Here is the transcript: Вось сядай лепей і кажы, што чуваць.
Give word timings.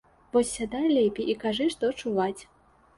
Вось 0.35 0.53
сядай 0.59 0.89
лепей 0.97 1.31
і 1.35 1.37
кажы, 1.47 1.71
што 1.77 1.95
чуваць. 2.03 2.37